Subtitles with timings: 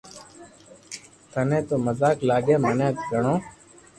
[1.31, 3.35] ٿني تو مزاق لاگي مني گھڙو